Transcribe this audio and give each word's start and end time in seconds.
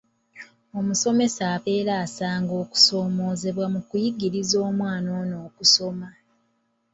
Omusomesa 0.79 1.43
abeera 1.55 1.93
asanga 2.05 2.53
okusoomooza 2.63 3.65
mu 3.73 3.81
kuyigiriza 3.87 4.57
omwana 4.69 5.09
ono 5.21 5.35
okusoma. 5.47 6.09